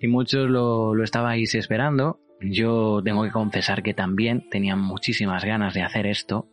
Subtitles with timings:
[0.00, 2.20] Y muchos lo, lo estabais esperando.
[2.40, 6.48] Yo tengo que confesar que también tenía muchísimas ganas de hacer esto.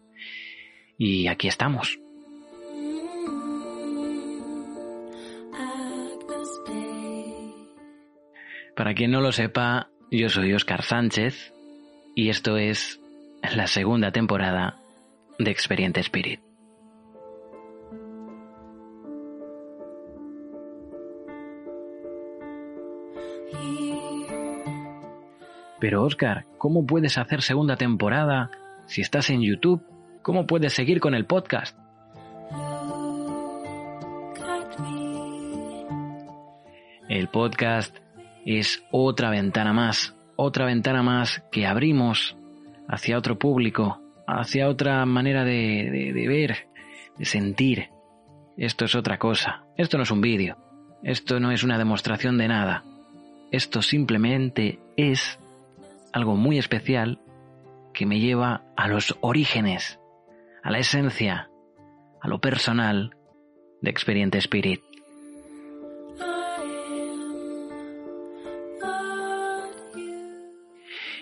[0.97, 1.99] Y aquí estamos.
[8.75, 11.51] Para quien no lo sepa, yo soy Oscar Sánchez
[12.15, 12.99] y esto es
[13.55, 14.77] la segunda temporada
[15.39, 16.46] de Experiente Spirit.
[25.79, 28.49] Pero Oscar, ¿cómo puedes hacer segunda temporada
[28.87, 29.83] si estás en YouTube?
[30.23, 31.77] ¿Cómo puedes seguir con el podcast?
[37.07, 37.95] El podcast
[38.45, 42.35] es otra ventana más, otra ventana más que abrimos
[42.87, 46.67] hacia otro público, hacia otra manera de, ver,
[47.17, 47.89] de sentir.
[48.57, 50.57] Esto es otra cosa, esto no es un vídeo,
[51.03, 52.83] esto no es una demostración de nada,
[53.51, 55.39] esto simplemente es
[56.17, 57.21] algo muy especial
[57.93, 59.99] que me lleva a los orígenes,
[60.63, 61.49] a la esencia,
[62.21, 63.15] a lo personal
[63.81, 64.81] de Experiente Spirit.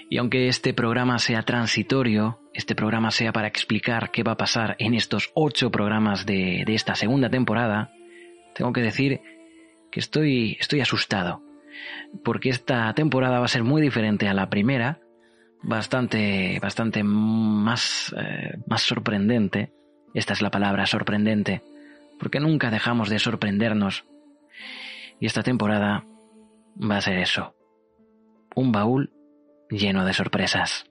[0.10, 4.78] Y aunque este programa sea transitorio, este programa sea para explicar qué va a pasar
[4.80, 7.92] en estos ocho programas de, esta segunda temporada,
[8.54, 9.20] tengo que decir
[9.92, 11.45] que estoy, estoy asustado.
[12.24, 15.00] Porque esta temporada va a ser muy diferente a la primera,
[15.62, 19.72] bastante, bastante más, eh, más sorprendente.
[20.14, 21.62] Esta es la palabra, sorprendente.
[22.20, 24.06] Porque nunca dejamos de sorprendernos.
[25.20, 26.06] Y esta temporada
[26.80, 27.56] va a ser eso.
[28.56, 29.12] Un baúl
[29.70, 30.86] lleno de sorpresas.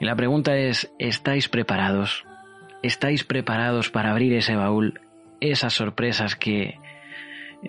[0.00, 2.24] Y la pregunta es, ¿estáis preparados?
[2.82, 5.00] ¿Estáis preparados para abrir ese baúl?
[5.40, 6.78] Esas sorpresas que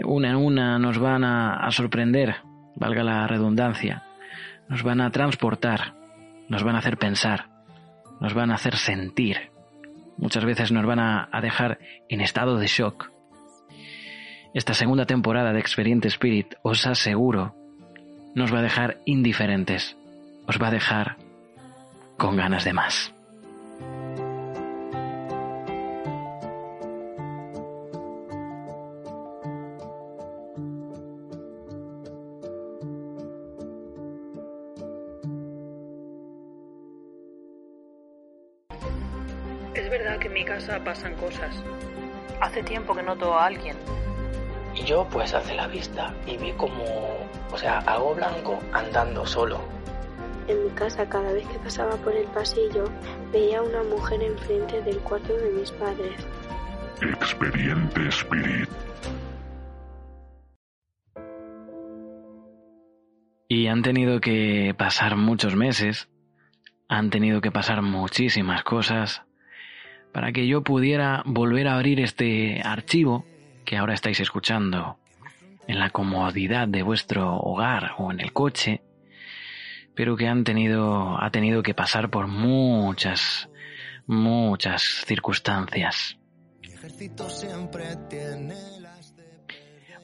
[0.04, 2.36] una en una nos van a, sorprender,
[2.76, 4.04] valga la redundancia,
[4.70, 5.96] nos van a transportar,
[6.50, 7.48] nos van a hacer pensar,
[8.20, 9.52] nos van a hacer sentir,
[10.18, 11.80] muchas veces nos van a dejar
[12.10, 13.12] en estado de shock,
[14.54, 17.56] esta segunda temporada de Experiente Spirit, os aseguro,
[18.36, 19.98] nos va a dejar indiferentes,
[20.46, 21.16] os va a dejar
[22.18, 23.14] con ganas de más.
[39.74, 41.56] Es verdad que en mi casa pasan cosas.
[42.40, 43.78] Hace tiempo que noto a alguien
[44.76, 46.84] y yo pues hace la vista y vi como,
[47.52, 49.60] o sea, algo blanco andando solo.
[50.48, 52.86] En mi casa cada vez que pasaba por el pasillo
[53.32, 56.16] veía a una mujer enfrente del cuarto de mis padres.
[57.02, 58.70] Experiente Spirit.
[63.48, 66.08] Y han tenido que pasar muchos meses,
[66.92, 69.22] han tenido que pasar muchísimas cosas
[70.12, 73.26] para que yo pudiera volver a abrir este archivo
[73.64, 74.98] que ahora estáis escuchando
[75.70, 78.82] en la comodidad de vuestro hogar o en el coche,
[79.96, 83.48] pero que han tenido, ha tenido que pasar por muchas,
[84.06, 86.18] muchas circunstancias.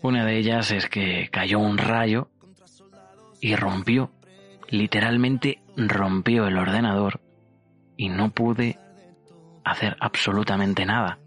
[0.02, 2.30] Una de ellas es que cayó un rayo
[3.42, 4.10] y rompió,
[4.70, 7.22] literalmente rompió el ordenador
[7.96, 8.80] y no pude
[9.64, 11.20] hacer absolutamente nada.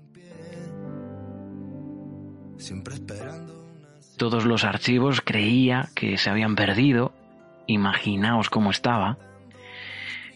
[4.19, 7.15] Todos los archivos creía que se habían perdido.
[7.67, 9.17] Imaginaos cómo estaba,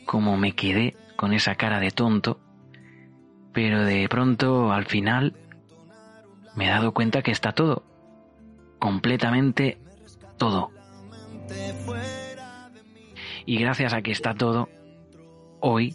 [0.06, 2.40] cómo me quedé con esa cara de tonto.
[3.52, 5.36] Pero de pronto, al final,
[6.54, 7.84] me he dado cuenta que está todo.
[8.78, 9.78] Completamente
[10.38, 10.70] todo.
[13.46, 14.68] Y gracias a que está todo,
[15.60, 15.94] hoy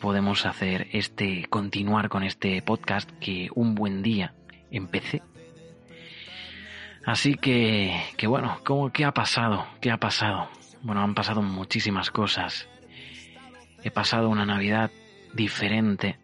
[0.00, 4.34] podemos hacer este, continuar con este podcast que un buen día
[4.70, 5.22] empecé
[7.04, 9.66] Así que, que bueno, ¿cómo, ¿qué ha pasado?
[9.80, 10.48] ¿Qué ha pasado?
[10.82, 12.68] Bueno, han pasado muchísimas cosas.
[13.82, 14.90] He pasado una Navidad
[15.32, 16.18] diferente.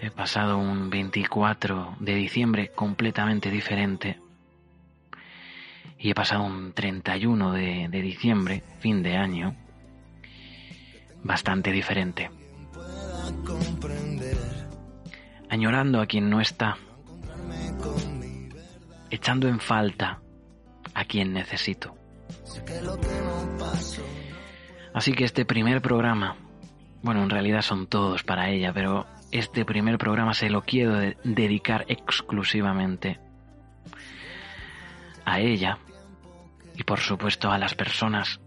[0.00, 4.20] He pasado un 24 de diciembre completamente diferente.
[5.98, 9.56] Y he pasado un 31 de, de diciembre, fin de año,
[11.22, 12.30] bastante diferente.
[15.50, 16.76] Añorando a quien no está
[19.10, 20.20] echando en falta
[20.94, 21.94] a quien necesito.
[24.94, 26.36] Así que este primer programa,
[27.02, 31.84] bueno, en realidad son todos para ella, pero este primer programa se lo quiero dedicar
[31.88, 33.20] exclusivamente
[35.24, 35.78] a ella
[36.74, 38.40] y por supuesto a las personas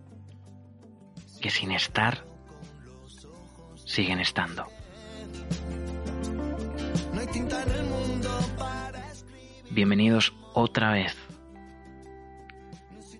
[1.42, 2.26] que sin estar
[3.92, 4.66] siguen estando.
[9.70, 11.16] Bienvenidos otra vez.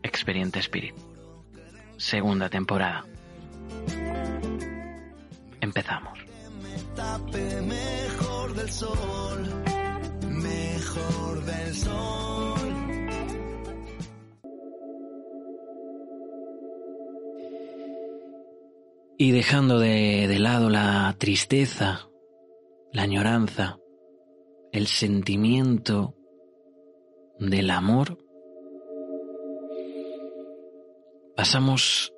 [0.02, 0.96] Experiente Spirit.
[1.98, 3.06] Segunda temporada.
[5.60, 6.20] Empezamos.
[7.68, 9.50] mejor del sol,
[10.30, 12.61] mejor del sol.
[19.22, 22.10] Y dejando de, de lado la tristeza,
[22.92, 23.78] la añoranza,
[24.72, 26.16] el sentimiento
[27.38, 28.18] del amor,
[31.36, 32.16] pasamos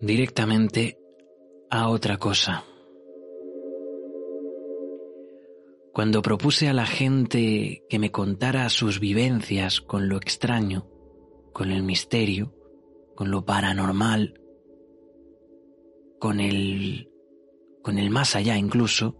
[0.00, 0.98] directamente
[1.68, 2.64] a otra cosa.
[5.92, 10.88] Cuando propuse a la gente que me contara sus vivencias con lo extraño,
[11.52, 12.54] con el misterio,
[13.14, 14.40] con lo paranormal,
[16.26, 17.08] con el
[17.84, 19.16] con el más allá incluso,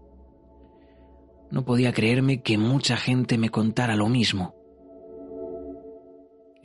[1.51, 4.53] no podía creerme que mucha gente me contara lo mismo.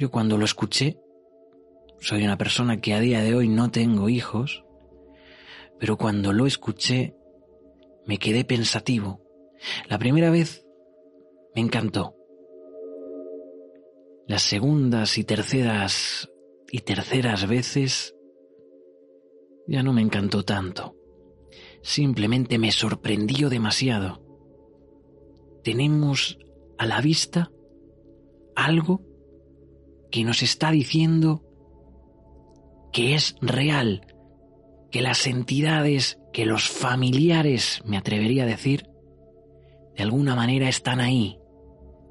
[0.00, 0.98] Yo cuando lo escuché,
[2.00, 4.64] soy una persona que a día de hoy no tengo hijos,
[5.78, 7.14] pero cuando lo escuché
[8.04, 9.22] me quedé pensativo
[9.88, 10.66] la primera vez
[11.54, 12.16] me encantó.
[14.26, 16.28] Las segundas y terceras
[16.68, 18.16] y terceras veces
[19.66, 20.96] ya no me encantó tanto.
[21.82, 24.22] Simplemente me sorprendió demasiado.
[25.64, 26.38] Tenemos
[26.78, 27.50] a la vista
[28.54, 29.02] algo
[30.10, 31.42] que nos está diciendo
[32.92, 34.06] que es real,
[34.90, 38.86] que las entidades, que los familiares, me atrevería a decir,
[39.96, 41.38] de alguna manera están ahí,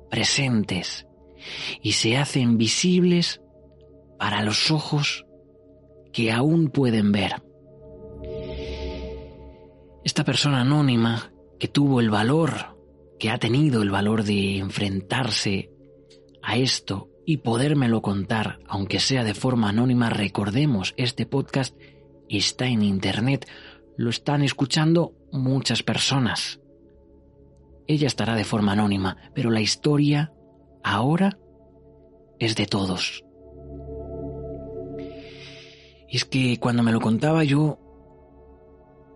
[0.10, 1.08] presentes,
[1.82, 3.42] y se hacen visibles
[4.18, 5.26] para los ojos
[6.12, 7.42] que aún pueden ver.
[10.04, 12.78] Esta persona anónima que tuvo el valor,
[13.20, 15.72] que ha tenido el valor de enfrentarse
[16.42, 21.76] a esto y podérmelo contar, aunque sea de forma anónima, recordemos, este podcast
[22.30, 23.48] está en Internet,
[23.96, 26.60] lo están escuchando muchas personas.
[27.88, 30.34] Ella estará de forma anónima, pero la historia
[30.84, 31.38] ahora
[32.40, 33.24] es de todos.
[36.12, 37.80] Y es que cuando me lo contaba yo,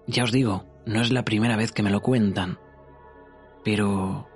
[0.07, 2.57] ya os digo, no es la primera vez que me lo cuentan,
[3.65, 4.29] pero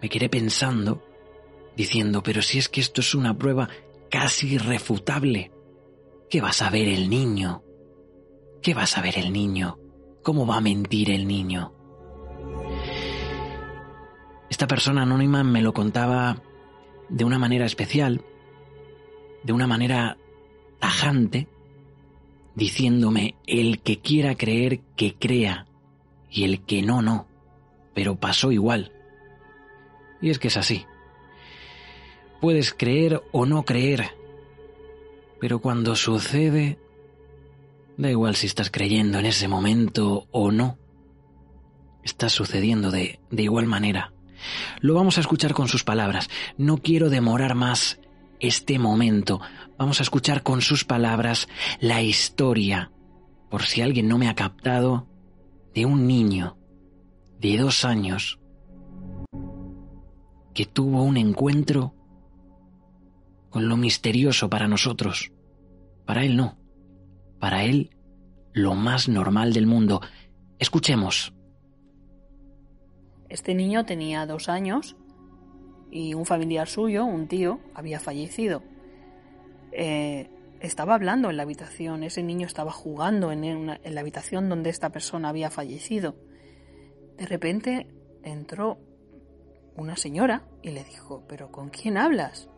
[0.00, 1.04] me quedé pensando,
[1.76, 3.68] diciendo, pero si es que esto es una prueba
[4.10, 5.52] casi irrefutable,
[6.30, 7.62] ¿qué va a saber el niño?
[8.62, 9.78] ¿Qué va a saber el niño?
[10.22, 11.74] ¿Cómo va a mentir el niño?
[14.48, 16.40] Esta persona anónima me lo contaba
[17.10, 18.24] de una manera especial,
[19.42, 20.16] de una manera
[20.78, 21.48] tajante,
[22.54, 25.66] diciéndome el que quiera creer que crea
[26.30, 27.26] y el que no, no,
[27.94, 28.92] pero pasó igual.
[30.20, 30.86] Y es que es así.
[32.40, 34.10] Puedes creer o no creer,
[35.40, 36.78] pero cuando sucede,
[37.96, 40.78] da igual si estás creyendo en ese momento o no,
[42.02, 44.12] está sucediendo de, de igual manera.
[44.80, 46.28] Lo vamos a escuchar con sus palabras.
[46.58, 47.98] No quiero demorar más
[48.46, 49.40] este momento.
[49.78, 51.48] Vamos a escuchar con sus palabras
[51.80, 52.90] la historia,
[53.50, 55.06] por si alguien no me ha captado,
[55.74, 56.56] de un niño
[57.40, 58.38] de dos años
[60.54, 61.94] que tuvo un encuentro
[63.50, 65.32] con lo misterioso para nosotros.
[66.06, 66.56] Para él no.
[67.40, 67.90] Para él
[68.52, 70.00] lo más normal del mundo.
[70.58, 71.34] Escuchemos.
[73.28, 74.96] Este niño tenía dos años
[75.94, 78.64] y un familiar suyo, un tío, había fallecido.
[79.70, 84.70] Eh, estaba hablando en la habitación, ese niño estaba jugando en, en la habitación donde
[84.70, 86.16] esta persona había fallecido.
[87.16, 87.86] De repente
[88.24, 88.78] entró
[89.76, 92.48] una señora y le dijo, ¿pero con quién hablas?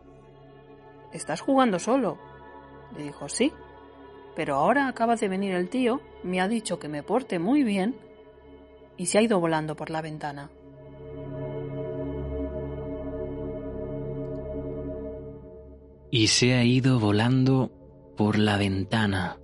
[1.13, 2.17] ¿Estás jugando solo?
[2.97, 3.53] Le dijo, sí,
[4.35, 7.95] pero ahora acaba de venir el tío, me ha dicho que me porte muy bien
[8.97, 10.49] y se ha ido volando por la ventana.
[16.11, 17.71] Y se ha ido volando
[18.15, 19.37] por la ventana.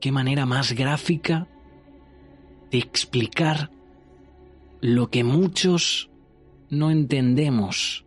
[0.00, 1.48] Qué manera más gráfica
[2.70, 3.70] de explicar
[4.80, 6.10] lo que muchos
[6.70, 8.04] no entendemos,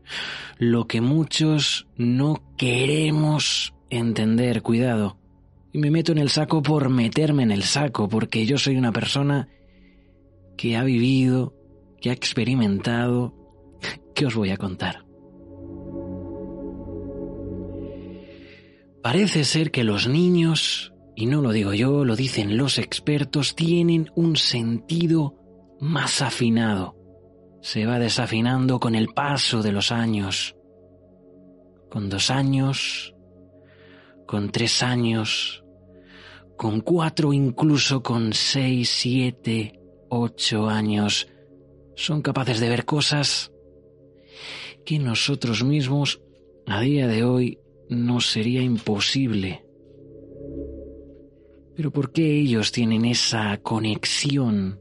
[0.57, 4.61] lo que muchos no queremos entender.
[4.61, 5.17] Cuidado.
[5.71, 8.91] Y me meto en el saco por meterme en el saco, porque yo soy una
[8.91, 9.49] persona
[10.57, 11.53] que ha vivido,
[12.01, 13.45] que ha experimentado
[14.15, 15.04] ¿Qué os voy a contar?
[19.05, 24.09] Parece ser que los niños, y no lo digo yo, lo dicen los expertos, tienen
[24.15, 25.35] un sentido
[25.79, 26.95] más afinado.
[27.61, 30.55] Se va desafinando con el paso de los años.
[31.91, 33.13] Con dos años,
[34.25, 35.63] con tres años,
[36.57, 41.27] con cuatro, incluso con seis, siete, ocho años,
[41.95, 43.51] son capaces de ver cosas
[44.83, 46.23] que nosotros mismos
[46.65, 49.65] a día de hoy nos sería imposible.
[51.75, 54.79] Pero ¿por qué ellos tienen esa conexión?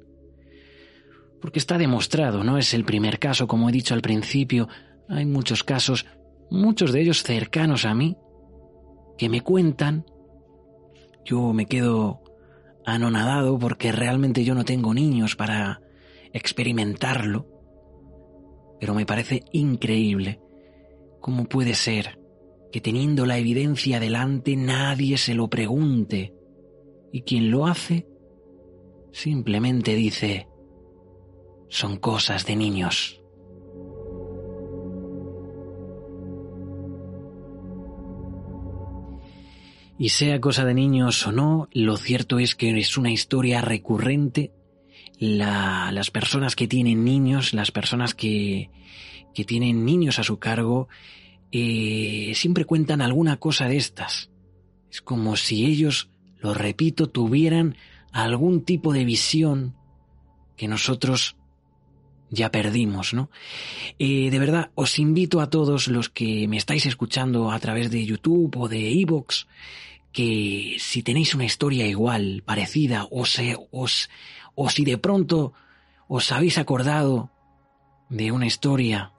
[1.41, 4.69] Porque está demostrado, no es el primer caso, como he dicho al principio,
[5.09, 6.07] hay muchos casos,
[6.51, 8.17] muchos de ellos cercanos a mí,
[9.19, 10.07] que me cuentan,
[11.25, 12.23] yo me quedo
[12.87, 15.83] anonadado porque realmente yo no tengo niños para
[16.33, 17.47] experimentarlo,
[18.81, 20.41] pero me parece increíble
[21.21, 22.24] cómo puede ser
[22.75, 26.35] que teniendo la evidencia delante nadie se lo pregunte
[27.13, 28.09] y quien lo hace
[29.13, 30.49] simplemente dice,
[31.69, 33.23] son cosas de niños.
[39.97, 44.51] Y sea cosa de niños o no, lo cierto es que es una historia recurrente.
[45.21, 48.69] las personas que tienen niños, las personas que,
[49.33, 50.89] que tienen niños a su cargo,
[51.57, 54.29] eh, siempre cuentan alguna cosa de estas.
[54.91, 57.77] Es como si ellos, lo repito, tuvieran
[58.11, 59.77] algún tipo de visión
[60.57, 61.37] que nosotros
[62.29, 63.31] ya perdimos, ¿no?
[64.01, 68.05] Eh, de verdad, os invito a todos los que me estáis escuchando a través de
[68.05, 69.47] YouTube o de Evox,
[70.11, 74.11] que si tenéis una historia igual, parecida, o, se, os,
[74.57, 75.53] o si de pronto
[76.09, 77.31] os habéis acordado
[78.09, 79.14] de una historia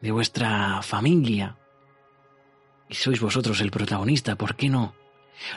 [0.00, 1.56] de vuestra familia
[2.88, 4.94] y sois vosotros el protagonista, ¿por qué no?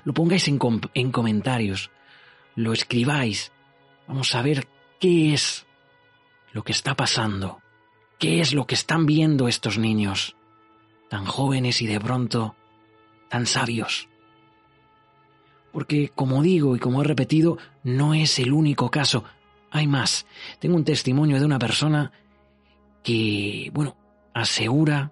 [0.03, 0.59] Lo pongáis en,
[0.93, 1.91] en comentarios,
[2.55, 3.51] lo escribáis,
[4.07, 4.67] vamos a ver
[4.99, 5.65] qué es
[6.51, 7.61] lo que está pasando,
[8.17, 10.35] qué es lo que están viendo estos niños,
[11.09, 12.55] tan jóvenes y de pronto
[13.29, 14.09] tan sabios.
[15.71, 19.23] Porque, como digo y como he repetido, no es el único caso,
[19.69, 20.25] hay más.
[20.57, 22.11] Tengo un testimonio de una persona
[23.03, 23.95] que, bueno,
[24.39, 25.11] asegura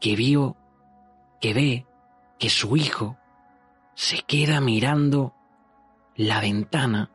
[0.00, 0.56] que vio,
[1.40, 1.86] que ve,
[2.38, 3.16] que su hijo
[3.94, 5.34] se queda mirando
[6.16, 7.10] la ventana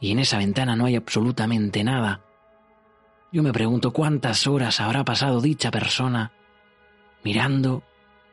[0.00, 2.22] y en esa ventana no hay absolutamente nada.
[3.32, 6.32] Yo me pregunto cuántas horas habrá pasado dicha persona
[7.24, 7.82] mirando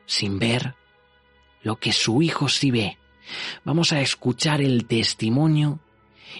[0.06, 0.74] sin ver
[1.62, 2.98] lo que su hijo sí ve.
[3.64, 5.80] Vamos a escuchar el testimonio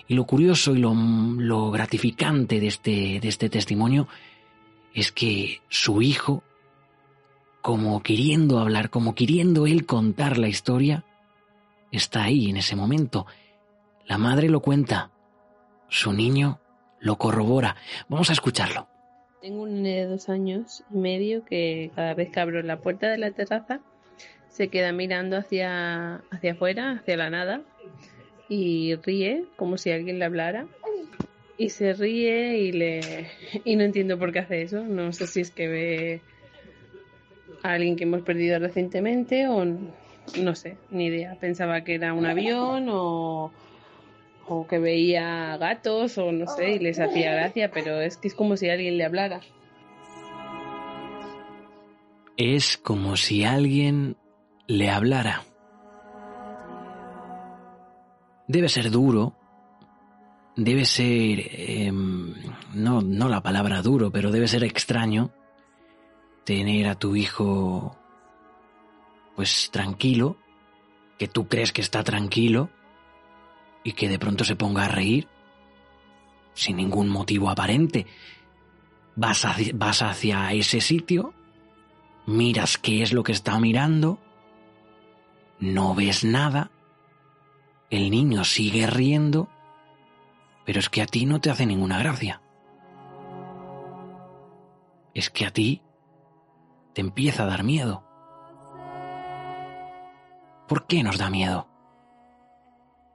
[0.06, 4.06] y lo curioso y lo, gratificante de este, de este testimonio
[4.94, 6.42] es que su hijo,
[7.60, 11.04] como queriendo hablar, como queriendo él contar la historia,
[11.90, 13.26] está ahí en ese momento
[14.06, 15.10] la madre lo cuenta.
[15.88, 16.60] Su niño
[17.00, 17.76] lo corrobora.
[18.08, 18.86] Vamos a escucharlo.
[19.40, 23.08] Tengo un nene de dos años y medio que cada vez que abro la puerta
[23.08, 23.80] de la terraza
[24.48, 27.62] se queda mirando hacia, hacia afuera, hacia la nada,
[28.48, 30.66] y ríe como si alguien le hablara.
[31.56, 33.28] Y se ríe y le
[33.64, 34.82] y no entiendo por qué hace eso.
[34.82, 36.20] No sé si es que ve
[37.62, 41.36] a alguien que hemos perdido recientemente o no sé, ni idea.
[41.40, 43.52] Pensaba que era un avión o
[44.46, 48.34] o que veía gatos o no sé y les hacía gracia, pero es que es
[48.34, 49.40] como si alguien le hablara.
[52.36, 54.16] Es como si alguien
[54.66, 55.44] le hablara.
[58.48, 59.36] Debe ser duro,
[60.56, 62.34] debe ser, em,
[62.74, 65.30] no, no la palabra duro, pero debe ser extraño
[66.44, 67.96] tener a tu hijo
[69.36, 70.36] pues tranquilo,
[71.18, 72.70] que tú crees que está tranquilo,
[73.84, 75.28] y que de pronto se ponga a reír
[76.54, 78.06] sin ningún motivo aparente.
[79.14, 81.34] Vas vas hacia ese sitio,
[82.26, 84.18] miras qué es lo que está mirando,
[85.60, 86.70] no ves nada,
[87.90, 89.48] el niño sigue riendo,
[90.64, 92.40] pero es que a ti no te hace ninguna gracia.
[95.12, 95.82] Es que a ti
[96.94, 98.04] te empieza a dar miedo.
[100.66, 101.68] ¿Por qué nos da miedo?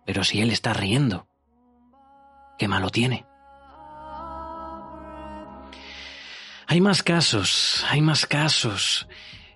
[0.06, 1.28] Pero si él está riendo,
[2.58, 3.26] ¿qué malo tiene?
[6.68, 9.08] Hay más casos, hay más casos.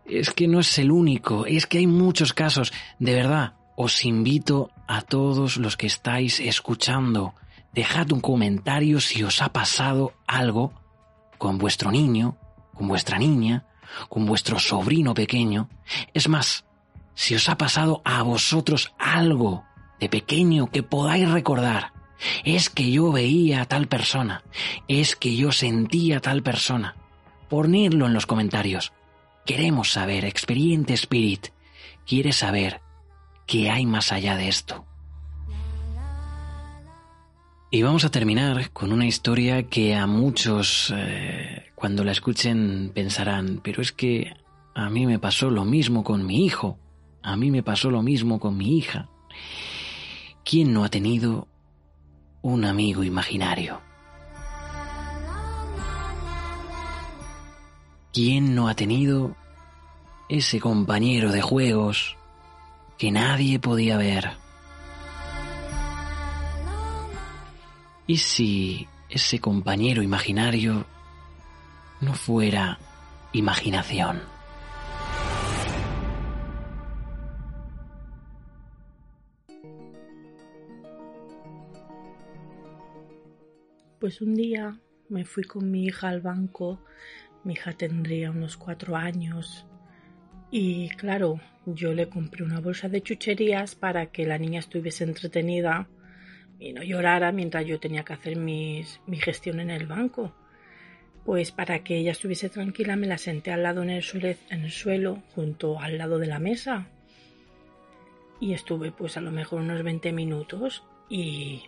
[0.06, 2.74] Es que no es el único, es que hay muchos casos.
[2.98, 7.36] De verdad, os invito a todos los que estáis escuchando,
[7.74, 10.74] dejad un comentario si os ha pasado algo
[11.38, 12.38] con vuestro niño,
[12.74, 13.66] con vuestra niña,
[14.10, 15.70] con vuestro sobrino pequeño.
[16.14, 16.66] Es más,
[17.16, 19.66] si os ha pasado a vosotros algo
[20.00, 21.94] de pequeño que podáis recordar,
[22.44, 24.44] es que yo veía a tal persona,
[24.88, 26.96] es que yo sentía a tal persona.
[27.50, 28.94] Ponedlo en los comentarios.
[29.46, 31.48] Queremos saber, Experiente Spirit
[32.06, 32.82] quiere saber
[33.46, 34.86] qué hay más allá de esto.
[37.74, 43.62] Y vamos a terminar con una historia que a muchos eh, cuando la escuchen pensarán,
[43.64, 44.32] pero es que
[44.76, 46.78] a mí me pasó lo mismo con mi hijo,
[47.24, 49.10] a mí me pasó lo mismo con mi hija.
[50.46, 51.48] ¿Quién no ha tenido
[52.44, 53.82] un amigo imaginario?
[58.14, 59.36] ¿Quién no ha tenido
[60.30, 62.18] ese compañero de juegos
[63.00, 64.43] que nadie podía ver?
[68.06, 70.86] ¿Y si ese compañero imaginario
[72.02, 72.78] no fuera
[73.32, 74.22] imaginación?
[84.00, 86.84] Pues un día me fui con mi hija al banco,
[87.46, 89.66] mi hija tendría unos cuatro años,
[90.52, 95.88] y claro, yo le compré una bolsa de chucherías para que la niña estuviese entretenida
[96.64, 100.34] y no llorara mientras yo tenía que hacer mis, mi gestión en el banco.
[101.26, 104.64] Pues para que ella estuviese tranquila me la senté al lado en el, suelo, en
[104.64, 106.88] el suelo, junto al lado de la mesa.
[108.40, 111.64] Y estuve pues a lo mejor unos 20 minutos y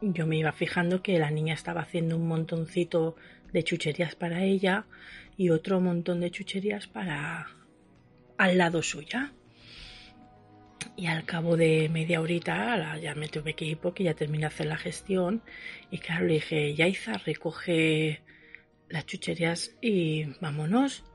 [0.00, 3.14] yo me iba fijando que la niña estaba haciendo un montoncito
[3.52, 4.84] de chucherías para ella
[5.36, 7.46] y otro montón de chucherías para
[8.36, 9.32] al lado suya.
[11.00, 14.48] Y al cabo de media horita ya me tuve que ir porque ya terminé de
[14.48, 15.42] hacer la gestión.
[15.90, 18.20] Y claro, le dije, Yaiza, recoge
[18.90, 21.06] las chucherías y vámonos.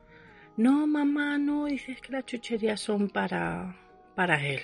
[0.57, 3.77] No, mamá, no, dices que las chucherías son para,
[4.15, 4.61] para él.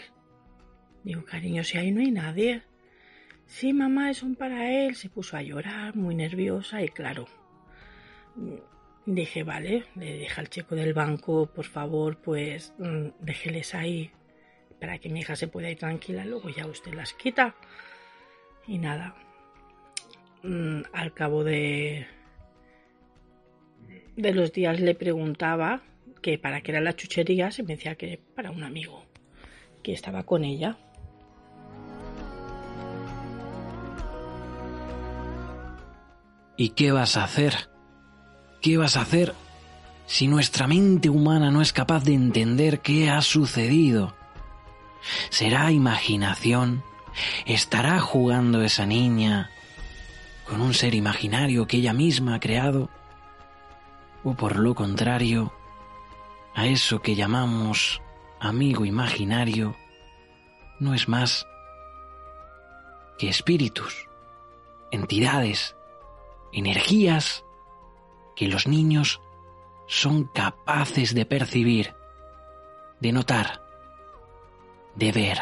[1.03, 2.63] Digo, cariño, si ahí no hay nadie.
[3.45, 4.95] Sí, mamá, son para él.
[4.95, 7.27] Se puso a llorar, muy nerviosa y claro.
[9.05, 14.11] Dije, vale, le dije al chico del banco, por favor, pues mm, déjeles ahí
[14.81, 17.53] para que mi hija se pueda ir tranquila, luego ya usted las quita.
[18.67, 19.15] Y nada,
[20.41, 22.07] mm, al cabo de,
[24.15, 25.83] de los días le preguntaba
[26.23, 29.05] que para qué era la chuchería, se me decía que para un amigo
[29.83, 30.75] que estaba con ella.
[36.57, 37.53] ¿Y qué vas a hacer?
[38.61, 39.33] ¿Qué vas a hacer
[40.07, 44.19] si nuestra mente humana no es capaz de entender qué ha sucedido?
[45.29, 46.83] ¿Será imaginación?
[47.45, 49.51] ¿Estará jugando esa niña
[50.47, 52.89] con un ser imaginario que ella misma ha creado?
[54.23, 55.53] ¿O por lo contrario,
[56.53, 58.01] a eso que llamamos
[58.39, 59.75] amigo imaginario
[60.79, 61.45] no es más
[63.17, 64.07] que espíritus,
[64.91, 65.75] entidades,
[66.51, 67.45] energías
[68.35, 69.21] que los niños
[69.87, 71.95] son capaces de percibir,
[72.99, 73.60] de notar,
[74.95, 75.37] de ver.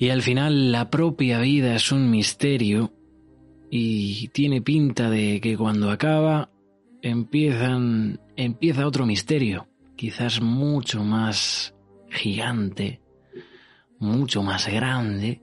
[0.00, 2.92] Y al final la propia vida es un misterio
[3.70, 6.50] y tiene pinta de que cuando acaba
[7.02, 11.74] empiezan empieza otro misterio, quizás mucho más
[12.08, 13.00] gigante,
[13.98, 15.42] mucho más grande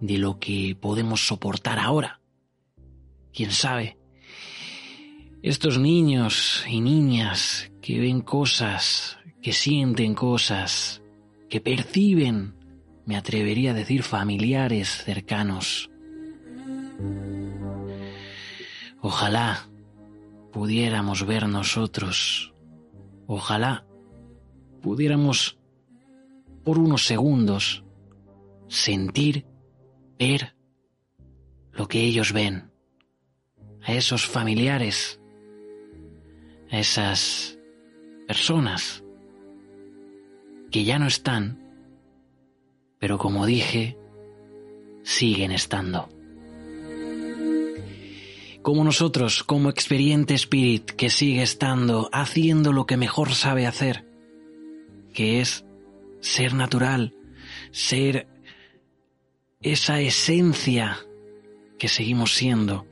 [0.00, 2.20] de lo que podemos soportar ahora.
[3.32, 3.96] ¿Quién sabe?
[5.42, 11.02] Estos niños y niñas que ven cosas, que sienten cosas,
[11.48, 12.54] que perciben
[13.06, 15.90] me atrevería a decir familiares cercanos.
[19.04, 19.68] Ojalá
[20.50, 22.54] pudiéramos ver nosotros,
[23.26, 23.84] ojalá
[24.80, 25.58] pudiéramos
[26.64, 27.84] por unos segundos
[28.68, 29.46] sentir,
[30.18, 30.56] ver
[31.72, 32.72] lo que ellos ven,
[33.82, 35.20] a esos familiares,
[36.70, 37.58] a esas
[38.26, 39.04] personas
[40.70, 41.64] que ya no están
[43.04, 43.98] pero como dije,
[45.02, 46.08] siguen estando.
[48.64, 54.06] Como nosotros, como experiente Spirit que sigue estando haciendo lo que mejor sabe hacer,
[55.12, 55.66] que es
[56.22, 57.12] ser natural,
[57.72, 58.26] ser
[59.60, 60.96] esa esencia
[61.78, 62.86] que seguimos siendo.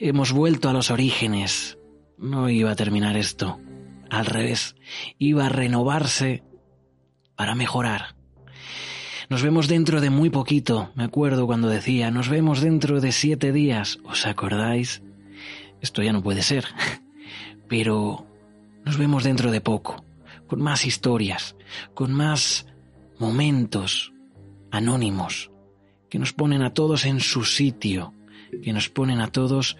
[0.00, 1.78] Hemos vuelto a los orígenes.
[2.16, 3.60] No iba a terminar esto.
[4.10, 4.74] Al revés,
[5.16, 6.42] iba a renovarse
[7.36, 8.17] para mejorar.
[9.30, 10.90] Nos vemos dentro de muy poquito.
[10.94, 13.98] Me acuerdo cuando decía, nos vemos dentro de siete días.
[14.04, 15.02] ¿Os acordáis?
[15.82, 16.64] Esto ya no puede ser.
[17.68, 18.26] Pero
[18.86, 20.02] nos vemos dentro de poco,
[20.46, 21.56] con más historias,
[21.92, 22.66] con más
[23.18, 24.14] momentos
[24.70, 25.50] anónimos,
[26.08, 28.14] que nos ponen a todos en su sitio,
[28.62, 29.76] que nos ponen a todos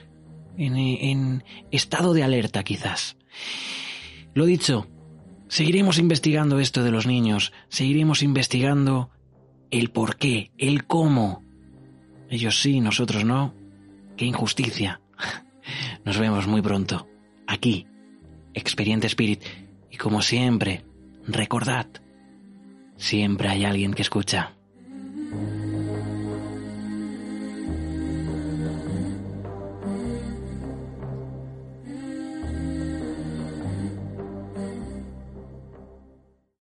[0.58, 3.16] en, estado de alerta quizás.
[4.34, 4.88] Lo dicho,
[5.48, 9.10] seguiremos investigando esto de los niños, seguiremos investigando
[9.70, 11.44] el por qué, el cómo.
[12.30, 13.54] Ellos sí, nosotros no.
[14.16, 15.00] Qué injusticia.
[16.04, 17.08] Nos vemos muy pronto,
[17.46, 17.86] aquí,
[18.54, 19.42] Experiente Spirit.
[19.90, 20.84] Y como siempre,
[21.26, 21.86] recordad,
[22.96, 24.54] siempre hay alguien que escucha.